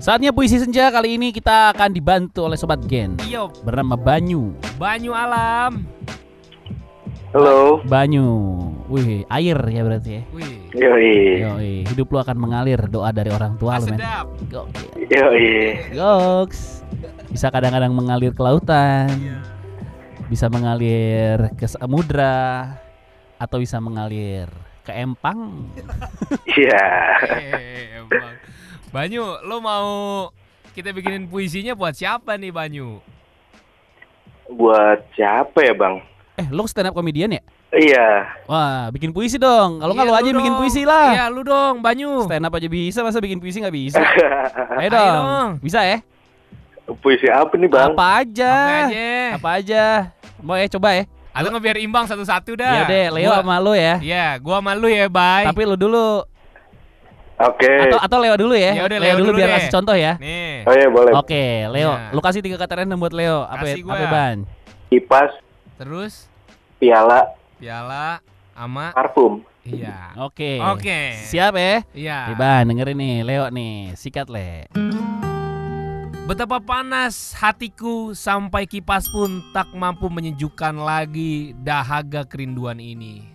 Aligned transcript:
Saatnya 0.00 0.32
puisi 0.32 0.56
senja 0.56 0.88
kali 0.88 1.20
ini 1.20 1.28
kita 1.28 1.76
akan 1.76 1.92
dibantu 1.92 2.48
oleh 2.48 2.56
sobat 2.56 2.80
Gen 2.88 3.20
Iyo, 3.20 3.52
bernama 3.60 4.00
Banyu. 4.00 4.56
Banyu 4.80 5.12
Alam. 5.12 5.84
Halo. 7.36 7.84
Banyu. 7.84 8.24
Wih, 8.88 9.28
air 9.28 9.60
ya 9.60 9.84
berarti 9.84 10.10
ya. 10.16 10.22
Wih, 10.32 10.56
Yoi. 10.72 11.14
Yoi, 11.44 11.74
hidup 11.84 12.08
lu 12.08 12.16
akan 12.16 12.32
mengalir 12.32 12.80
doa 12.88 13.12
dari 13.12 13.28
orang 13.28 13.60
tua 13.60 13.76
lu, 13.76 13.92
men. 13.92 14.00
Gokil. 14.48 15.04
Yoi. 15.04 15.48
Goks. 15.92 16.80
Bisa 17.28 17.52
kadang-kadang 17.52 17.92
mengalir 17.92 18.32
ke 18.32 18.40
lautan. 18.40 19.12
Bisa 20.32 20.48
mengalir 20.48 21.52
ke 21.60 21.68
samudra 21.68 22.72
atau 23.36 23.60
bisa 23.60 23.76
mengalir 23.84 24.48
ke 24.80 24.96
empang. 24.96 25.68
Iya. 26.48 26.88
Emang. 28.00 28.32
Banyu, 28.90 29.22
lo 29.46 29.56
mau 29.58 29.86
kita 30.72 30.90
bikinin 30.90 31.26
puisinya 31.26 31.72
buat 31.72 31.94
siapa 31.94 32.34
nih 32.34 32.50
Banyu? 32.50 32.98
Buat 34.50 35.06
siapa 35.14 35.62
ya, 35.62 35.70
Bang? 35.72 36.02
Eh, 36.34 36.46
lu 36.50 36.66
stand 36.66 36.90
up 36.90 36.94
comedian 36.96 37.30
ya? 37.30 37.42
Iya. 37.70 38.26
Wah, 38.44 38.90
bikin 38.90 39.14
puisi 39.14 39.38
dong. 39.38 39.78
Kalau 39.78 39.94
nggak 39.94 40.02
Iya, 40.04 40.10
lu 40.10 40.18
aja 40.18 40.28
lu 40.28 40.38
bikin 40.38 40.52
dong. 40.52 40.60
puisi 40.60 40.82
lah. 40.82 41.08
Iya, 41.14 41.24
lu 41.30 41.42
dong, 41.46 41.74
Banyu. 41.78 42.26
Stand 42.26 42.42
up 42.42 42.52
aja 42.52 42.66
bisa, 42.66 42.98
masa 43.00 43.22
bikin 43.22 43.38
puisi 43.38 43.62
nggak 43.62 43.76
bisa? 43.76 44.02
Ayo 44.02 44.26
Ayo 44.80 44.88
dong. 44.90 45.14
dong. 45.14 45.48
Bisa 45.62 45.80
ya? 45.80 46.02
Puisi 46.98 47.30
apa 47.30 47.54
nih, 47.54 47.70
Bang? 47.70 47.94
Apa 47.94 48.06
aja? 48.18 48.50
Apa 48.50 48.74
aja? 48.82 49.06
Apa 49.30 49.48
aja? 49.54 49.84
Mau 50.42 50.58
ya 50.58 50.66
coba 50.68 50.88
ya? 50.92 51.04
Atau 51.30 51.46
nggak 51.46 51.62
biar 51.62 51.78
imbang 51.78 52.10
satu-satu 52.10 52.58
dah. 52.58 52.74
Ya 52.74 52.82
deh, 52.90 53.06
Leo 53.14 53.30
Gua- 53.30 53.38
sama 53.38 53.62
lu 53.62 53.70
ya. 53.70 54.02
Iya, 54.02 54.26
gua 54.42 54.58
sama 54.58 54.74
lu 54.74 54.90
ya, 54.90 55.06
bye. 55.06 55.46
Tapi 55.46 55.62
lu 55.62 55.78
dulu 55.78 56.26
Oke. 57.40 57.72
atau 57.86 57.98
atau 57.98 58.18
Leo 58.18 58.34
dulu 58.36 58.52
ya. 58.52 58.72
Ya 58.74 58.82
udah, 58.84 58.98
Leo, 58.98 59.06
Leo 59.06 59.16
dulu 59.16 59.26
dulu 59.26 59.38
biar 59.38 59.48
deh. 59.48 59.54
kasih 59.56 59.70
contoh 59.72 59.96
ya. 59.96 60.12
Nih. 60.16 60.54
Oh 60.62 60.74
iya, 60.74 60.88
boleh. 60.88 61.12
Oke, 61.14 61.44
Leo, 61.66 61.92
Ya. 61.92 62.12
lu 62.12 62.20
kasih 62.20 62.40
tiga 62.40 62.56
kata 62.56 62.72
random 62.78 62.98
buat 62.98 63.12
Leo. 63.12 63.42
Apa 63.42 63.64
Kasih 63.64 63.80
apa 63.82 63.94
gua. 63.94 64.08
ban? 64.08 64.36
Kipas, 64.86 65.30
Terus 65.74 66.28
piala, 66.76 67.32
piala 67.56 68.20
ama 68.52 68.92
parfum. 68.92 69.40
iya. 69.62 70.12
Oke. 70.20 70.60
Oke. 70.60 71.16
Siap 71.24 71.52
ya? 71.54 71.80
Iya. 71.90 72.18
Nih, 72.26 72.36
Ban, 72.36 72.62
dengerin 72.66 72.96
nih, 72.98 73.16
Leo 73.22 73.44
nih, 73.48 73.74
sikat 73.94 74.28
le. 74.28 74.68
Betapa 76.22 76.60
panas 76.60 77.34
hatiku 77.34 78.12
sampai 78.12 78.62
kipas 78.62 79.08
pun 79.08 79.42
tak 79.50 79.72
mampu 79.72 80.06
menyejukkan 80.06 80.76
lagi 80.76 81.56
dahaga 81.56 82.22
kerinduan 82.22 82.78
ini. 82.78 83.26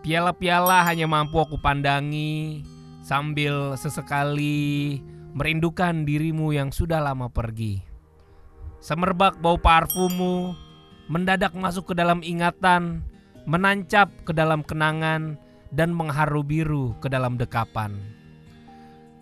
Piala-piala 0.00 0.80
hanya 0.82 1.04
mampu 1.04 1.36
aku 1.36 1.60
pandangi 1.60 2.64
sambil 3.10 3.74
sesekali 3.74 5.02
merindukan 5.34 6.06
dirimu 6.06 6.54
yang 6.54 6.70
sudah 6.70 7.02
lama 7.02 7.26
pergi. 7.26 7.82
Semerbak 8.78 9.42
bau 9.42 9.58
parfummu 9.58 10.54
mendadak 11.10 11.50
masuk 11.58 11.90
ke 11.90 11.94
dalam 11.98 12.22
ingatan, 12.22 13.02
menancap 13.50 14.14
ke 14.22 14.30
dalam 14.30 14.62
kenangan 14.62 15.34
dan 15.74 15.90
mengharu 15.90 16.46
biru 16.46 16.94
ke 17.02 17.10
dalam 17.10 17.34
dekapan. 17.34 17.98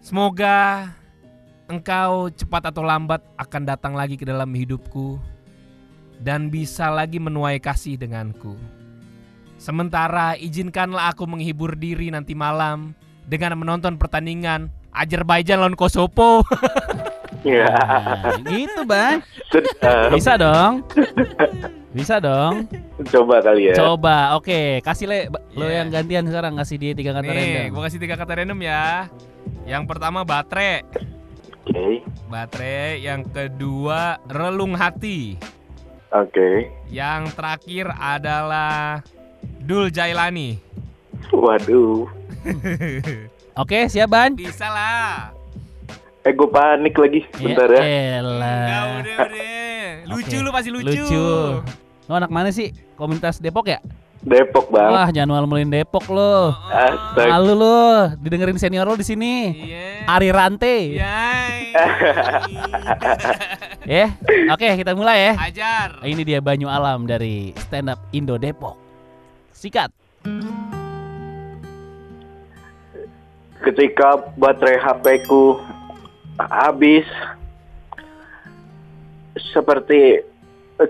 Semoga 0.04 0.92
engkau 1.72 2.28
cepat 2.28 2.68
atau 2.68 2.84
lambat 2.84 3.24
akan 3.40 3.62
datang 3.64 3.96
lagi 3.96 4.20
ke 4.20 4.28
dalam 4.28 4.52
hidupku 4.52 5.16
dan 6.20 6.52
bisa 6.52 6.92
lagi 6.92 7.16
menuai 7.16 7.56
kasih 7.56 7.96
denganku. 7.96 8.52
Sementara 9.56 10.36
izinkanlah 10.36 11.16
aku 11.16 11.24
menghibur 11.24 11.72
diri 11.72 12.12
nanti 12.12 12.36
malam 12.36 12.92
dengan 13.28 13.52
menonton 13.54 13.94
pertandingan 13.94 14.72
Azerbaijan 14.90 15.60
lawan 15.60 15.76
Kosovo. 15.76 16.40
Iya. 17.38 17.70
Nah, 17.70 18.34
gitu, 18.50 18.82
Ban. 18.82 19.22
Sedap. 19.46 20.10
Bisa 20.10 20.34
dong. 20.34 20.82
Bisa 21.94 22.18
dong. 22.18 22.66
Coba 23.06 23.38
kali 23.38 23.70
ya. 23.70 23.78
Coba, 23.78 24.34
oke, 24.34 24.82
kasih 24.82 25.06
le, 25.06 25.18
ba- 25.30 25.46
lo 25.54 25.64
Iya. 25.64 25.80
yang 25.80 25.88
gantian 25.88 26.26
sekarang 26.26 26.58
kasih 26.58 26.76
dia 26.76 26.92
tiga 26.92 27.14
kata 27.14 27.30
Nih, 27.30 27.38
random. 27.62 27.70
gue 27.70 27.82
kasih 27.86 28.00
tiga 28.02 28.18
kata 28.18 28.42
random 28.42 28.58
ya. 28.58 29.06
Yang 29.64 29.84
pertama 29.86 30.26
baterai, 30.26 30.82
Oke. 31.62 32.02
baterai. 32.26 33.06
Yang 33.06 33.22
kedua 33.30 34.18
relung 34.26 34.74
hati. 34.74 35.38
Oke. 36.10 36.74
Yang 36.90 37.38
terakhir 37.38 37.86
adalah 37.94 39.06
Dul 39.62 39.94
Jailani. 39.94 40.58
Waduh. 41.30 42.10
Oke, 43.62 43.90
siap 43.90 44.08
Ban? 44.10 44.32
Bisa 44.38 44.70
lah. 44.70 45.34
Eh, 46.22 46.32
gue 46.34 46.48
panik 46.50 46.94
lagi. 46.98 47.20
Bentar 47.40 47.68
ya. 47.72 47.82
Ya 47.82 48.00
elah. 48.20 48.58
Enggak 48.60 48.82
udah 48.84 49.16
udah. 49.26 49.90
Lucu 50.08 50.36
Oke. 50.36 50.44
lu 50.44 50.50
pasti 50.52 50.70
lucu. 50.70 50.86
Lucu. 50.88 51.26
Lo 52.08 52.12
anak 52.16 52.30
mana 52.32 52.48
sih? 52.52 52.72
Komunitas 52.96 53.40
Depok 53.40 53.68
ya? 53.68 53.78
Depok, 54.18 54.66
Bang. 54.74 54.90
Wah, 54.90 55.08
jangan 55.14 55.30
malu-maluin 55.38 55.70
Depok 55.70 56.10
lo. 56.10 56.50
Astaga. 56.68 57.38
Malu 57.38 57.54
lo, 57.54 57.78
didengerin 58.18 58.58
senior 58.58 58.82
lo 58.82 58.98
di 58.98 59.06
sini. 59.06 59.54
Iya. 59.54 60.10
Ari 60.10 60.28
Rante. 60.34 60.76
Yay. 60.98 61.60
Ya. 63.88 64.12
Oke, 64.52 64.68
kita 64.84 64.92
mulai 64.92 65.32
ya. 65.32 65.48
Ajar. 65.48 65.88
Ini 66.04 66.20
dia 66.20 66.44
Banyu 66.44 66.68
Alam 66.68 67.08
dari 67.08 67.56
Stand 67.56 67.88
Up 67.88 67.96
Indo 68.12 68.36
Depok. 68.36 68.76
Sikat. 69.48 69.88
Ketika 73.68 74.32
baterai 74.40 74.80
HP 74.80 75.28
ku 75.28 75.60
habis 76.40 77.04
seperti 79.52 80.24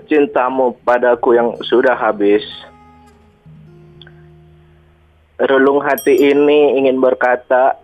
cintamu 0.07 0.79
padaku 0.87 1.35
yang 1.35 1.59
sudah 1.67 1.91
habis. 1.91 2.39
Relung 5.43 5.83
hati 5.83 6.15
ini 6.15 6.79
ingin 6.79 7.03
berkata, 7.03 7.75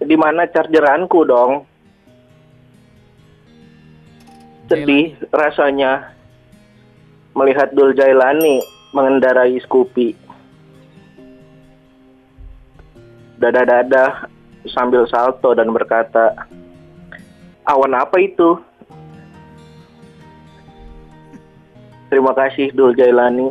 di 0.00 0.16
mana 0.20 0.44
chargeranku 0.44 1.20
dong? 1.24 1.64
Sedih 4.68 5.16
rasanya 5.32 6.12
melihat 7.32 7.72
Dul 7.72 7.96
Jailani 7.96 8.60
mengendarai 8.92 9.56
Scoopy. 9.64 10.29
Dada-dada 13.40 14.28
sambil 14.68 15.08
salto 15.08 15.56
dan 15.56 15.72
berkata, 15.72 16.44
awan 17.64 17.96
apa 17.96 18.20
itu? 18.20 18.60
Terima 22.12 22.36
kasih 22.36 22.74
Dul 22.74 22.92
Jailani. 22.92 23.48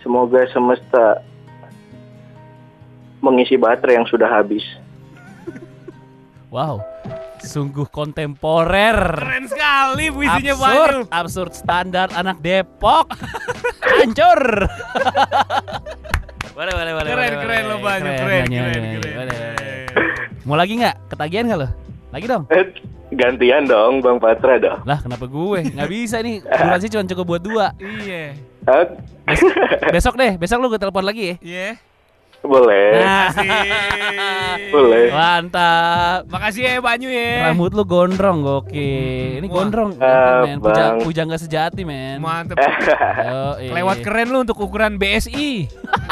Semoga 0.00 0.48
semesta 0.50 1.22
mengisi 3.22 3.54
baterai 3.54 4.02
yang 4.02 4.06
sudah 4.06 4.26
habis. 4.26 4.64
Wow. 6.50 6.82
Sungguh 7.42 7.90
kontemporer. 7.90 9.18
Keren 9.18 9.50
sekali 9.50 10.14
puisinya 10.14 10.54
absurd, 10.54 11.10
absurd 11.10 11.52
standar 11.58 12.08
anak 12.14 12.38
Depok. 12.38 13.10
Hancur. 13.88 14.70
boleh, 16.62 16.72
boleh, 16.72 16.92
boleh. 16.94 17.10
Keren 17.10 17.26
boleh, 17.26 17.42
keren 17.42 17.62
lo 17.64 17.76
Banyu, 17.76 18.10
keren 18.12 18.44
keren 18.46 18.46
keren. 18.46 18.82
Boleh, 18.94 19.12
boleh. 19.18 19.84
Mau 20.42 20.54
lagi 20.54 20.72
nggak? 20.76 20.94
Ketagihan 21.08 21.44
nggak 21.44 21.58
lo? 21.58 21.68
Lagi 22.12 22.26
dong. 22.28 22.44
Eh, 22.48 22.64
gantian 23.12 23.64
dong 23.64 23.98
Bang 23.98 24.18
Patra 24.18 24.54
dong. 24.56 24.80
Lah 24.84 24.98
kenapa 24.98 25.26
gue? 25.26 25.58
Nggak 25.68 25.90
bisa 25.90 26.16
nih. 26.18 26.38
Durasi 26.60 26.86
cuma 26.86 27.02
cukup 27.04 27.24
buat 27.26 27.42
dua. 27.42 27.66
Iya. 27.76 28.38
Eh, 28.62 28.86
Besok 29.90 30.14
deh, 30.14 30.34
besok 30.36 30.58
lu 30.58 30.68
gue 30.68 30.78
telepon 30.78 31.02
lagi 31.02 31.34
ya. 31.34 31.36
Iya. 31.40 31.68
boleh. 32.42 32.98
Nah, 32.98 33.30
Boleh. 34.68 35.14
mantap. 35.14 36.26
Makasih 36.26 36.62
ya 36.66 36.82
Banyu 36.82 37.06
ya. 37.06 37.46
Rambut 37.46 37.70
lu 37.70 37.86
gondrong, 37.86 38.42
oke. 38.42 38.90
Ini 39.38 39.46
Wah. 39.46 39.54
gondrong, 39.54 39.94
Ah, 39.96 40.42
men. 40.42 40.58
Puja, 40.58 40.98
puja 40.98 41.22
nggak 41.22 41.38
sejati, 41.38 41.86
men. 41.86 42.18
Mantep. 42.18 42.58
Lewat 43.78 44.02
keren 44.02 44.34
lu 44.34 44.42
untuk 44.42 44.58
ukuran 44.58 44.98
BSI. 44.98 45.70